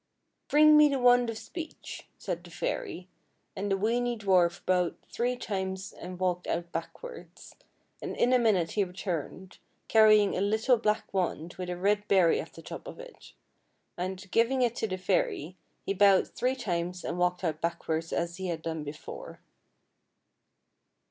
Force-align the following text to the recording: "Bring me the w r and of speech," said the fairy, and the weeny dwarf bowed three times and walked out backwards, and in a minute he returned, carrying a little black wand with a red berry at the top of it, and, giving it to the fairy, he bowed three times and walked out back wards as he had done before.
"Bring 0.49 0.77
me 0.77 0.87
the 0.87 0.95
w 0.95 1.09
r 1.09 1.13
and 1.15 1.29
of 1.29 1.37
speech," 1.37 2.07
said 2.17 2.43
the 2.43 2.49
fairy, 2.49 3.07
and 3.55 3.69
the 3.69 3.77
weeny 3.77 4.17
dwarf 4.17 4.65
bowed 4.65 4.95
three 5.11 5.35
times 5.35 5.93
and 5.93 6.19
walked 6.19 6.47
out 6.47 6.71
backwards, 6.71 7.53
and 8.01 8.17
in 8.17 8.33
a 8.33 8.39
minute 8.39 8.71
he 8.71 8.83
returned, 8.83 9.59
carrying 9.87 10.35
a 10.35 10.41
little 10.41 10.77
black 10.77 11.13
wand 11.13 11.53
with 11.59 11.69
a 11.69 11.77
red 11.77 12.07
berry 12.07 12.41
at 12.41 12.53
the 12.53 12.63
top 12.63 12.87
of 12.87 12.99
it, 12.99 13.33
and, 13.95 14.31
giving 14.31 14.63
it 14.63 14.75
to 14.77 14.87
the 14.87 14.97
fairy, 14.97 15.55
he 15.85 15.93
bowed 15.93 16.29
three 16.29 16.55
times 16.55 17.03
and 17.03 17.19
walked 17.19 17.43
out 17.43 17.61
back 17.61 17.87
wards 17.87 18.11
as 18.11 18.37
he 18.37 18.47
had 18.47 18.63
done 18.63 18.83
before. 18.83 19.39